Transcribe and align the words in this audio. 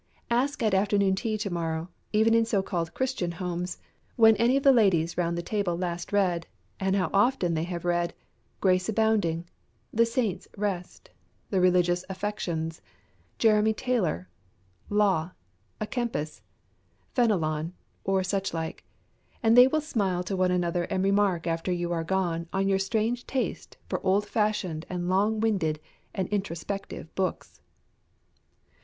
Ask 0.31 0.63
at 0.63 0.73
afternoon 0.73 1.13
tea 1.13 1.37
to 1.37 1.51
morrow, 1.51 1.87
even 2.11 2.33
in 2.33 2.43
so 2.43 2.63
called 2.63 2.95
Christian 2.95 3.33
homes, 3.33 3.77
when 4.15 4.35
any 4.37 4.57
of 4.57 4.63
the 4.63 4.71
ladies 4.71 5.15
round 5.15 5.37
the 5.37 5.43
table 5.43 5.77
last 5.77 6.11
read, 6.11 6.47
and 6.79 6.95
how 6.95 7.11
often 7.13 7.53
they 7.53 7.65
have 7.65 7.85
read, 7.85 8.15
Grace 8.61 8.89
Abounding, 8.89 9.47
The 9.93 10.07
Saint's 10.07 10.47
Rest, 10.57 11.11
The 11.51 11.61
Religious 11.61 12.03
Affections, 12.09 12.81
Jeremy 13.37 13.75
Taylor, 13.75 14.27
Law, 14.89 15.33
a 15.79 15.85
Kempis, 15.85 16.41
Fenelon, 17.15 17.73
or 18.03 18.23
such 18.23 18.55
like, 18.55 18.83
and 19.43 19.55
they 19.55 19.67
will 19.67 19.81
smile 19.81 20.23
to 20.23 20.35
one 20.35 20.49
another 20.49 20.85
and 20.85 21.03
remark 21.03 21.45
after 21.45 21.71
you 21.71 21.91
are 21.91 22.03
gone 22.03 22.47
on 22.51 22.67
your 22.67 22.79
strange 22.79 23.27
taste 23.27 23.77
for 23.87 24.03
old 24.03 24.25
fashioned 24.25 24.83
and 24.89 25.07
long 25.07 25.39
winded 25.39 25.79
and 26.11 26.27
introspective 26.29 27.13
books. 27.13 27.61